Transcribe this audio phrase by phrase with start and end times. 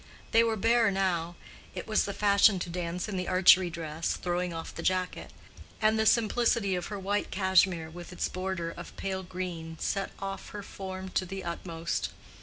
[0.31, 1.35] They were bare now;
[1.75, 5.29] it was the fashion to dance in the archery dress, throwing off the jacket;
[5.79, 10.49] and the simplicity of her white cashmere with its border of pale green set off
[10.49, 12.09] her form to the utmost.